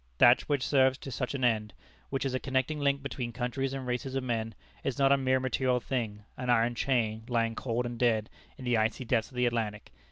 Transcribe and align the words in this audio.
That 0.17 0.41
which 0.49 0.65
serves 0.65 0.97
to 0.97 1.11
such 1.11 1.35
an 1.35 1.43
end; 1.43 1.73
which 2.09 2.25
is 2.25 2.33
a 2.33 2.39
connecting 2.39 2.79
link 2.79 3.03
between 3.03 3.31
countries 3.31 3.71
and 3.71 3.85
races 3.85 4.15
of 4.15 4.23
men; 4.23 4.55
is 4.83 4.97
not 4.97 5.11
a 5.11 5.15
mere 5.15 5.39
material 5.39 5.79
thing, 5.79 6.23
an 6.37 6.49
iron 6.49 6.73
chain, 6.73 7.23
lying 7.29 7.53
cold 7.53 7.85
and 7.85 7.99
dead 7.99 8.27
in 8.57 8.65
the 8.65 8.77
icy 8.77 9.05
depths 9.05 9.29
of 9.29 9.35
the 9.35 9.45
Atlantic. 9.45 9.91